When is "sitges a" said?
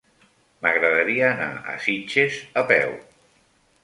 1.87-2.65